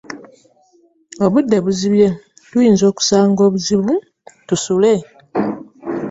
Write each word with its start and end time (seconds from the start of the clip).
Obudde 1.25 1.57
buzibye 1.65 2.07
tuyinza 2.49 2.83
okusanga 2.91 3.41
obuzibu 3.47 3.91
tusule! 4.47 4.93